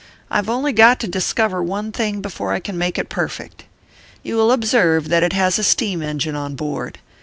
[0.31, 3.65] I have only got to discover one thing before I can make it perfect.
[4.23, 6.97] You will observe that it has a steam engine on board.